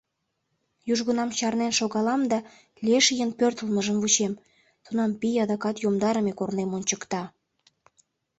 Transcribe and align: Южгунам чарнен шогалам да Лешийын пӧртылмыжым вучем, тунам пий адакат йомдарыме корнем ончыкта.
Южгунам 0.91 1.29
чарнен 1.37 1.73
шогалам 1.79 2.21
да 2.31 2.39
Лешийын 2.85 3.31
пӧртылмыжым 3.39 3.97
вучем, 3.99 4.33
тунам 4.83 5.11
пий 5.19 5.37
адакат 5.43 5.75
йомдарыме 5.83 6.33
корнем 6.39 6.69
ончыкта. 6.77 7.21